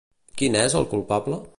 Quin 0.41 0.57
és 0.63 0.77
el 0.81 0.89
culpable? 0.95 1.43